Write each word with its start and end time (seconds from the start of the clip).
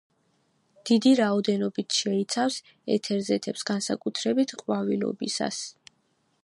დიდი 0.89 1.11
რაოდენობით 1.19 1.97
შეიცავს 1.99 2.57
ეთერზეთებს, 2.95 3.67
განსაკუთრებით 3.71 4.57
ყვავილობისას. 4.63 5.61